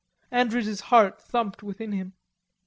Andrews's 0.31 0.81
heart 0.81 1.21
thumped 1.21 1.61
within 1.61 1.91
him. 1.91 2.13